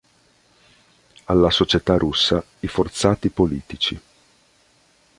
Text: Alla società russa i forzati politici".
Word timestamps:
Alla 1.25 1.51
società 1.51 1.95
russa 1.95 2.43
i 2.61 2.67
forzati 2.67 3.29
politici". 3.29 4.01